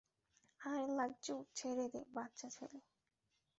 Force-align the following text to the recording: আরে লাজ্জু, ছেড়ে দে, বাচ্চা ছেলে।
আরে 0.59 0.85
লাজ্জু, 0.97 1.35
ছেড়ে 1.55 1.85
দে, 1.89 2.01
বাচ্চা 2.13 2.47
ছেলে। 2.49 2.79